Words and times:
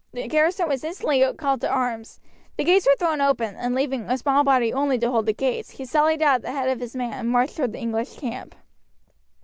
The 0.13 0.27
garrison 0.27 0.65
were 0.65 0.71
instantly 0.73 1.23
called 1.35 1.61
to 1.61 1.69
arms. 1.69 2.19
The 2.57 2.63
gates 2.63 2.87
were 2.87 2.95
thrown 2.97 3.21
open, 3.21 3.55
and 3.55 3.75
leaving 3.75 4.05
a 4.09 4.17
small 4.17 4.43
body 4.43 4.73
only 4.73 4.97
to 4.97 5.11
hold 5.11 5.27
the 5.27 5.31
gates, 5.33 5.69
he 5.77 5.85
sallied 5.85 6.23
out 6.23 6.37
at 6.37 6.41
the 6.41 6.51
head 6.51 6.69
of 6.69 6.79
his 6.79 6.95
men 6.95 7.13
and 7.13 7.29
marched 7.29 7.57
toward 7.57 7.73
the 7.73 7.77
English 7.77 8.17
camp. 8.17 8.55